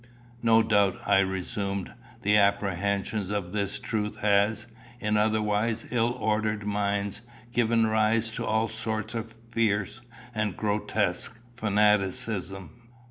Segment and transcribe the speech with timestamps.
[0.41, 1.93] "No doubt," I resumed,
[2.23, 4.65] "the apprehension of this truth has,
[4.99, 7.21] in otherwise ill ordered minds,
[7.53, 10.01] given rise to all sorts of fierce
[10.33, 12.81] and grotesque fanaticism.